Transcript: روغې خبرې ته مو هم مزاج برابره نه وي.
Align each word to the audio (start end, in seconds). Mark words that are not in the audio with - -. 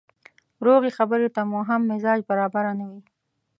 روغې 0.65 0.91
خبرې 0.97 1.29
ته 1.35 1.41
مو 1.49 1.59
هم 1.69 1.81
مزاج 1.89 2.19
برابره 2.29 2.71
نه 2.79 2.85
وي. 2.91 3.01